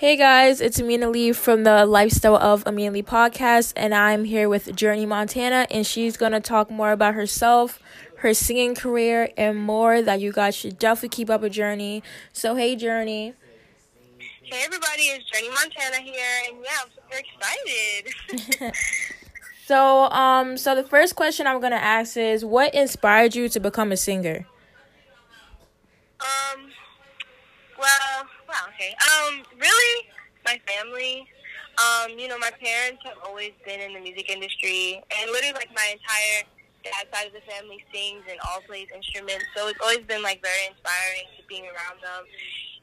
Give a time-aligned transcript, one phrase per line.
[0.00, 4.48] Hey guys, it's Amina Lee from the Lifestyle of Amina Lee podcast, and I'm here
[4.48, 7.78] with Journey Montana, and she's gonna talk more about herself,
[8.20, 12.02] her singing career, and more that you guys should definitely keep up with Journey.
[12.32, 13.34] So, hey, Journey.
[14.42, 17.20] Hey everybody, it's Journey Montana here, and yeah, I'm super
[18.56, 18.74] excited.
[19.66, 23.92] so, um, so the first question I'm gonna ask is, what inspired you to become
[23.92, 24.46] a singer?
[26.22, 26.70] Um,
[27.78, 28.94] well, wow, okay.
[29.12, 30.08] Um, really,
[30.44, 31.28] my family.
[31.78, 35.70] Um, you know, my parents have always been in the music industry, and literally, like
[35.74, 36.48] my entire
[36.82, 39.44] dad side of the family sings and all plays instruments.
[39.54, 42.24] So it's always been like very inspiring to being around them.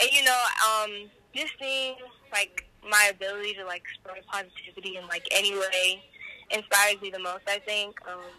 [0.00, 1.96] And you know, um, just seeing
[2.32, 6.02] like my ability to like spread positivity in like any way
[6.50, 7.44] inspires me the most.
[7.48, 7.98] I think.
[8.08, 8.30] Um,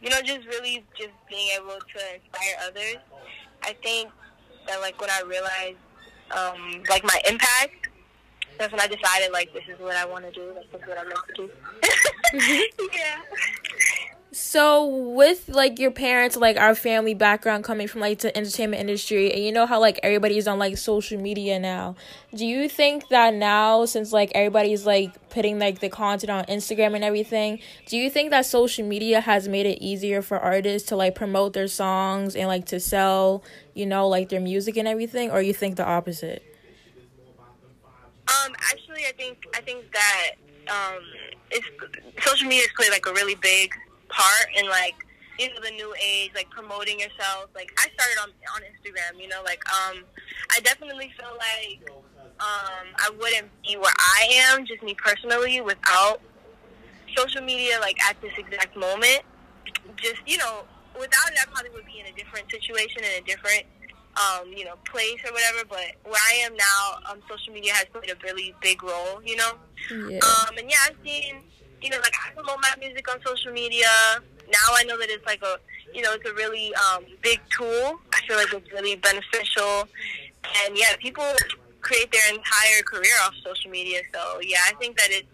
[0.00, 2.96] you know, just really just being able to inspire others.
[3.62, 4.08] I think
[4.66, 5.76] that like when I realized
[6.32, 7.88] um, like my impact,
[8.58, 10.52] that's when I decided like this is what I want to do.
[10.54, 11.50] Like this is what I'm meant to do.
[12.94, 13.20] yeah.
[14.32, 19.32] So with like your parents, like our family background coming from like the entertainment industry,
[19.32, 21.96] and you know how like everybody's on like social media now.
[22.32, 26.94] Do you think that now, since like everybody's like putting like the content on Instagram
[26.94, 30.96] and everything, do you think that social media has made it easier for artists to
[30.96, 33.42] like promote their songs and like to sell,
[33.74, 36.44] you know, like their music and everything, or you think the opposite?
[38.28, 40.30] Um, actually, I think I think that
[40.68, 41.02] um,
[41.50, 41.66] it's
[42.24, 43.72] social media has played like a really big
[44.10, 44.94] part in like
[45.38, 47.48] you know the new age, like promoting yourself.
[47.54, 50.04] Like I started on on Instagram, you know, like um,
[50.50, 51.90] I definitely feel like
[52.40, 56.20] um, I wouldn't be where I am, just me personally, without
[57.16, 57.78] social media.
[57.80, 59.22] Like at this exact moment,
[59.96, 63.26] just you know, without it, I probably would be in a different situation, in a
[63.26, 63.64] different
[64.16, 65.64] um, you know, place or whatever.
[65.68, 69.36] But where I am now, um, social media has played a really big role, you
[69.36, 69.52] know.
[69.90, 70.18] Yeah.
[70.18, 71.42] Um, and yeah, I've seen
[71.82, 73.86] you know, like I promote my music on social media.
[74.48, 75.56] Now I know that it's like a,
[75.94, 78.00] you know, it's a really um, big tool.
[78.12, 79.88] I feel like it's really beneficial.
[80.64, 81.24] And yeah, people
[81.80, 84.00] create their entire career off social media.
[84.12, 85.28] So yeah, I think that it's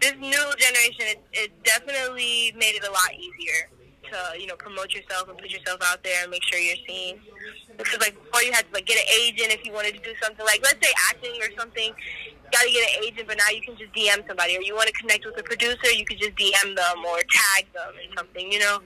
[0.00, 1.16] this new generation.
[1.16, 3.68] It, it definitely made it a lot easier
[4.10, 7.20] to you know promote yourself and put yourself out there and make sure you're seen.
[7.76, 10.12] Because like before you had to like get an agent if you wanted to do
[10.22, 11.92] something like let's say acting or something
[12.52, 14.88] got to get an agent, but now you can just DM somebody, or you want
[14.88, 18.50] to connect with a producer, you can just DM them or tag them in something,
[18.52, 18.78] you know.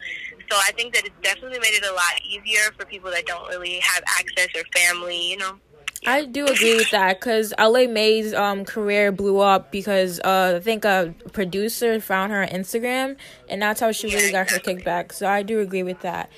[0.51, 3.49] So I think that it's definitely made it a lot easier for people that don't
[3.49, 5.59] really have access or family, you know.
[6.07, 10.61] I do agree with that because Ella Mai's um, career blew up because uh, I
[10.61, 13.17] think a producer found her on Instagram,
[13.49, 15.13] and that's how she really got her kickback.
[15.13, 16.31] So I do agree with that.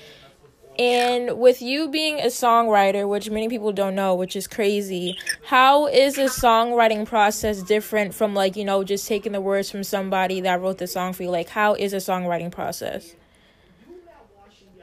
[0.79, 5.87] And with you being a songwriter, which many people don't know, which is crazy, how
[5.87, 10.41] is the songwriting process different from like, you know, just taking the words from somebody
[10.41, 11.31] that wrote the song for you?
[11.31, 13.15] Like how is a songwriting process?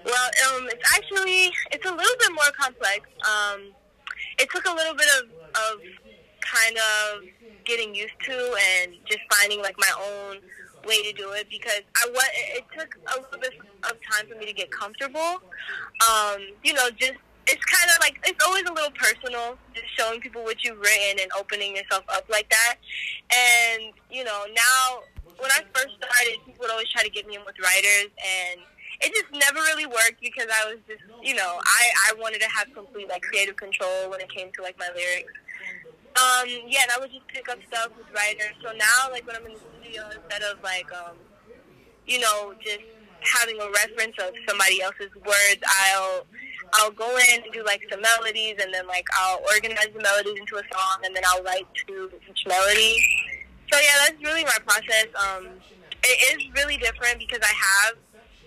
[0.04, 3.08] Well, um, it's actually it's a little bit more complex.
[3.24, 3.72] Um,
[4.38, 5.80] it took a little bit of, of
[6.40, 7.22] kind of
[7.64, 10.38] getting used to and just finding like my own
[10.86, 14.38] way to do it because I what it took a little bit of time for
[14.38, 15.42] me to get comfortable.
[16.08, 17.14] Um, you know, just
[17.46, 21.20] it's kind of like it's always a little personal, just showing people what you've written
[21.20, 22.76] and opening yourself up like that.
[23.32, 25.04] And you know, now
[25.38, 28.60] when I first started, people would always try to get me in with writers, and
[29.02, 32.48] it just never really worked because I was just, you know, I I wanted to
[32.48, 35.32] have complete like creative control when it came to like my lyrics.
[36.14, 38.54] Um, yeah, and I would just pick up stuff with writers.
[38.62, 41.16] So now, like when I'm in the studio, instead of like, um,
[42.06, 42.86] you know, just
[43.20, 46.26] having a reference of somebody else's words, I'll
[46.74, 50.38] I'll go in and do like some melodies, and then like I'll organize the melodies
[50.38, 52.94] into a song, and then I'll write to each melody.
[53.72, 55.10] So yeah, that's really my process.
[55.18, 55.48] Um,
[56.04, 57.96] it is really different because I have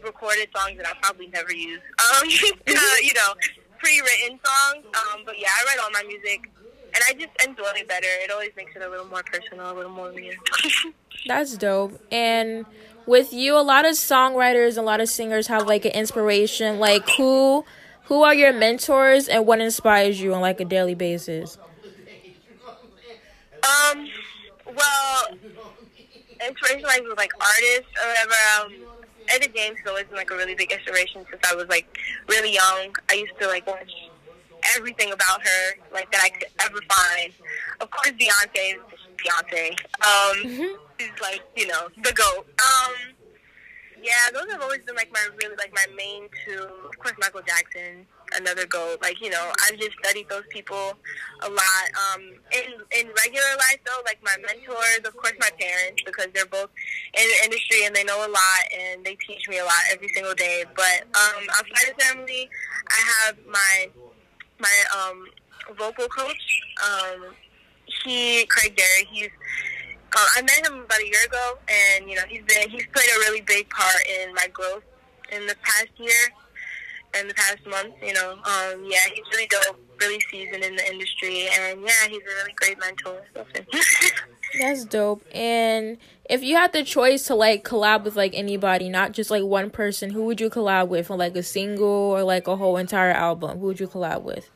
[0.05, 1.81] recorded songs that I probably never use.
[2.07, 2.27] Um,
[2.67, 3.35] uh, you know,
[3.79, 4.85] pre-written songs.
[4.85, 6.49] Um, but yeah, I write all my music
[6.97, 8.07] and I just enjoy it better.
[8.23, 10.33] It always makes it a little more personal, a little more real.
[11.27, 12.01] That's dope.
[12.11, 12.65] And
[13.05, 16.79] with you, a lot of songwriters, a lot of singers have like an inspiration.
[16.79, 17.65] Like who,
[18.05, 21.57] who are your mentors, and what inspires you on like a daily basis?
[23.63, 24.07] Um,
[24.65, 25.27] well,
[26.47, 28.33] inspiration like with like artists or whatever.
[28.59, 28.73] Um,
[29.29, 31.85] Etta James has always been like a really big inspiration since I was like
[32.27, 32.95] really young.
[33.11, 33.91] I used to like watch
[34.75, 37.33] everything about her like that I could ever find.
[37.79, 38.81] Of course, Beyonce is
[39.17, 39.69] Beyonce.
[40.01, 40.75] Um, mm-hmm.
[40.99, 42.47] she's like you know the goat.
[42.59, 42.93] Um,
[44.01, 46.67] yeah, those have always been like my really like my main two.
[46.85, 48.05] Of course, Michael Jackson.
[48.35, 48.99] another goat.
[49.01, 50.93] Like you know, I've just studied those people
[51.41, 51.85] a lot.
[51.95, 52.21] Um,
[52.51, 56.69] in in regular life though, like my mentors, of course, my parents because they're both
[57.13, 60.09] in the industry and they know a lot and they teach me a lot every
[60.09, 60.65] single day.
[60.75, 62.49] But um, outside of family,
[62.87, 63.89] I have my
[64.59, 65.25] my um
[65.77, 66.61] vocal coach.
[66.83, 67.33] Um,
[68.03, 69.07] he Craig Derry.
[69.11, 69.29] He's
[70.15, 73.09] uh, I met him about a year ago, and you know he's been he's played
[73.15, 74.83] a really big part in my growth
[75.31, 76.31] in the past year
[77.13, 77.93] and the past month.
[78.01, 82.21] You know, um, yeah, he's really dope, really seasoned in the industry, and yeah, he's
[82.21, 83.21] a really great mentor.
[84.59, 85.23] That's dope.
[85.33, 85.97] And
[86.29, 89.69] if you had the choice to like collab with like anybody, not just like one
[89.69, 93.11] person, who would you collab with on like a single or like a whole entire
[93.11, 93.59] album?
[93.59, 94.49] Who would you collab with?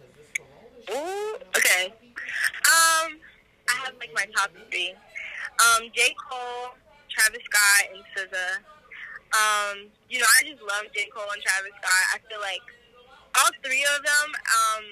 [0.90, 1.88] Ooh, okay.
[1.88, 3.20] Um,
[3.70, 4.92] I have like my top three.
[4.92, 6.16] Um, J.
[6.30, 6.74] Cole,
[7.10, 8.58] Travis Scott, and SZA.
[9.32, 11.08] Um, you know, I just love J.
[11.14, 12.06] Cole and Travis Scott.
[12.16, 12.62] I feel like
[13.38, 14.84] all three of them, um,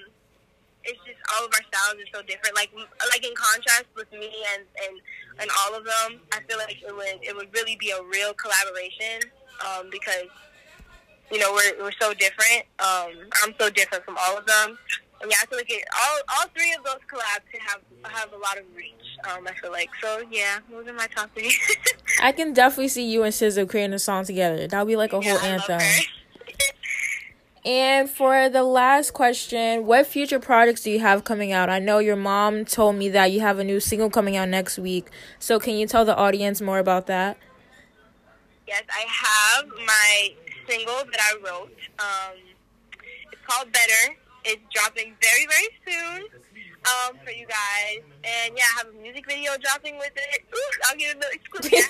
[0.89, 2.55] it's just all of our styles are so different.
[2.55, 2.71] Like,
[3.09, 4.99] like in contrast with me and, and,
[5.39, 8.33] and all of them, I feel like it would, it would really be a real
[8.33, 9.29] collaboration,
[9.61, 10.27] um, because,
[11.31, 12.65] you know, we're, we're so different.
[12.79, 14.77] Um, I'm so different from all of them.
[15.21, 18.37] And yeah, I feel like it, all, all three of those collabs have, have a
[18.37, 18.93] lot of reach.
[19.29, 20.23] Um, I feel like so.
[20.31, 21.53] Yeah, those are my top three.
[22.21, 24.67] I can definitely see you and SZA creating a song together.
[24.67, 25.81] That'll be like a yeah, whole anthem.
[27.65, 31.69] And for the last question, what future projects do you have coming out?
[31.69, 34.79] I know your mom told me that you have a new single coming out next
[34.79, 35.09] week.
[35.39, 37.37] So can you tell the audience more about that?
[38.67, 40.33] Yes, I have my
[40.69, 41.75] single that I wrote.
[41.99, 42.37] Um,
[43.31, 44.15] it's called Better.
[44.45, 46.23] It's dropping very, very soon
[46.85, 48.03] um, for you guys.
[48.23, 50.43] And yeah, I have a music video dropping with it.
[50.53, 51.89] Ooh, I'll give it the exclusive.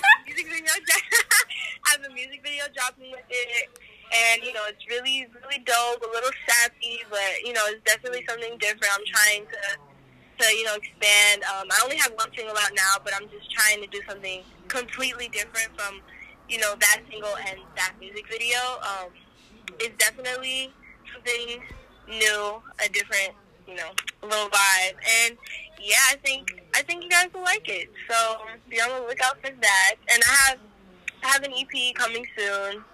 [1.86, 3.68] I have a music video dropping with it.
[4.10, 8.24] And, you know, it's really, really dope, a little sappy, but, you know, it's definitely
[8.28, 8.90] something different.
[8.90, 11.44] I'm trying to, to you know, expand.
[11.44, 14.42] Um, I only have one single out now, but I'm just trying to do something
[14.68, 16.00] completely different from,
[16.48, 18.58] you know, that single and that music video.
[18.82, 19.10] Um,
[19.78, 20.72] it's definitely
[21.14, 21.62] something
[22.08, 23.34] new, a different
[23.70, 23.90] you know,
[24.22, 24.94] little vibe.
[25.24, 25.36] And
[25.80, 27.88] yeah, I think I think you guys will like it.
[28.10, 29.94] So be on the lookout for that.
[30.12, 30.58] And I have
[31.22, 32.84] I have an EP coming soon,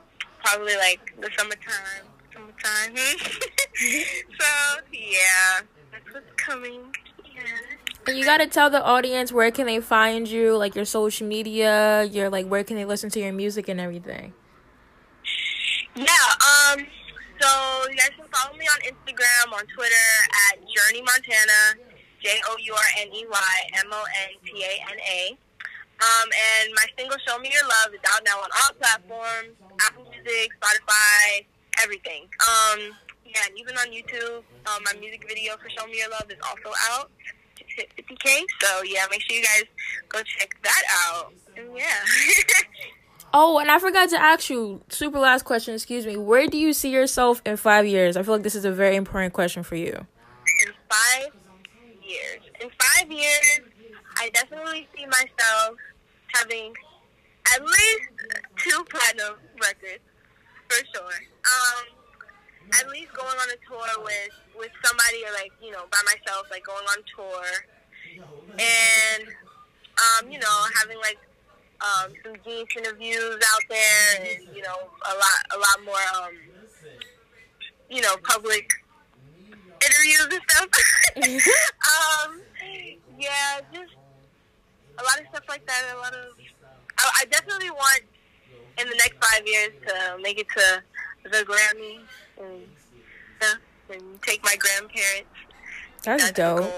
[0.47, 2.07] probably like the summertime.
[2.33, 2.97] Summertime.
[2.97, 4.47] so
[4.93, 6.81] yeah, that's what's coming.
[7.35, 8.15] Yeah.
[8.15, 12.31] You gotta tell the audience where can they find you, like your social media, your
[12.31, 14.33] like where can they listen to your music and everything.
[15.97, 16.87] Yeah, um,
[17.41, 17.49] so
[17.91, 20.09] you guys can follow me on Instagram, on Twitter
[20.51, 21.83] at Journey Montana,
[22.23, 25.39] J O U R N E Y M O N T A N A.
[25.97, 30.05] Um, and my single "Show Me Your Love" is out now on all platforms: Apple
[30.27, 31.45] Music, Spotify,
[31.83, 32.23] everything.
[32.23, 32.81] Um,
[33.25, 36.39] yeah, and even on YouTube, um, my music video for "Show Me Your Love" is
[36.43, 37.11] also out.
[37.57, 39.65] Just hit 50k, so yeah, make sure you guys
[40.09, 41.33] go check that out.
[41.57, 41.85] And yeah.
[43.35, 46.17] Oh, and I forgot to ask you, super last question, excuse me.
[46.17, 48.17] Where do you see yourself in five years?
[48.17, 49.93] I feel like this is a very important question for you.
[49.93, 51.33] In five
[52.03, 52.41] years.
[52.61, 53.61] In five years,
[54.17, 55.77] I definitely see myself
[56.35, 56.73] having
[57.55, 58.09] at least
[58.57, 60.03] two platinum records,
[60.69, 61.19] for sure.
[61.47, 61.85] Um,
[62.81, 66.47] at least going on a tour with, with somebody or like, you know, by myself,
[66.51, 67.47] like going on tour.
[68.59, 69.29] And,
[69.97, 71.19] um, you know, having like
[71.81, 76.33] um, some Genius interviews out there, and you know, a lot, a lot more, um,
[77.91, 78.71] you know, public
[79.85, 80.69] interviews and stuff.
[82.27, 82.41] um,
[83.19, 83.93] yeah, just
[84.99, 85.83] a lot of stuff like that.
[85.95, 86.33] A lot of,
[86.99, 88.03] I, I definitely want
[88.79, 90.83] in the next five years to make it to
[91.25, 92.01] the Grammy
[92.41, 92.63] and
[93.41, 93.59] stuff,
[93.91, 95.31] and take my grandparents.
[96.03, 96.73] That's, That's dope.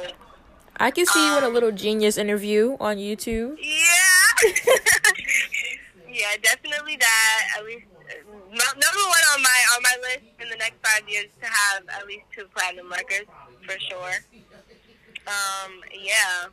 [0.76, 3.58] I can see um, you in a um, little genius interview on YouTube.
[3.60, 4.48] Yeah.
[6.08, 7.48] yeah, definitely that.
[7.58, 7.86] At least
[8.50, 12.06] number one on my on my list in the next five years to have at
[12.06, 13.28] least two platinum records
[13.66, 14.14] for sure.
[15.26, 16.46] Um, yeah.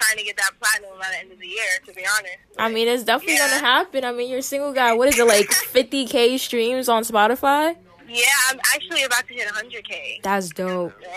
[0.00, 2.38] Trying to get that platinum by the end of the year, to be honest.
[2.56, 3.50] But, I mean, it's definitely yeah.
[3.50, 4.04] gonna happen.
[4.04, 4.94] I mean, you're a single guy.
[4.94, 5.46] What is it like?
[5.50, 7.76] 50k streams on Spotify?
[8.08, 10.22] Yeah, I'm actually about to hit 100k.
[10.22, 10.92] That's dope.
[11.00, 11.08] Yeah,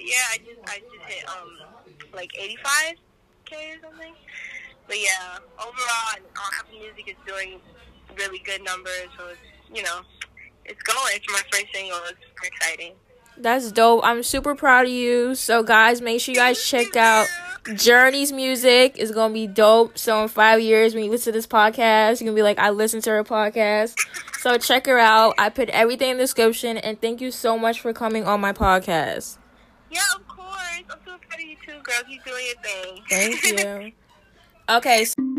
[0.00, 1.58] yeah, I just I just hit um
[2.12, 2.96] like 85k
[3.54, 4.14] or something.
[4.86, 6.28] But yeah, overall,
[6.58, 7.60] Apple Music is doing
[8.18, 9.08] really good numbers.
[9.16, 9.40] So it's
[9.74, 10.00] you know,
[10.64, 11.98] it's going for my first single.
[12.08, 12.92] It's exciting.
[13.38, 14.02] That's dope.
[14.04, 15.34] I'm super proud of you.
[15.34, 17.26] So guys, make sure you guys check out
[17.74, 19.96] Journey's music is gonna be dope.
[19.96, 22.70] So in five years, when you listen to this podcast, you're gonna be like, I
[22.70, 23.94] listened to her podcast.
[24.40, 25.34] So check her out.
[25.38, 28.52] I put everything in the description, and thank you so much for coming on my
[28.52, 29.38] podcast.
[29.90, 30.48] Yeah, of course.
[30.90, 32.02] I'm so proud of you too, girl.
[32.08, 33.02] Keep doing your thing.
[33.08, 33.92] Thank you.
[34.68, 35.04] Okay.
[35.04, 35.31] So-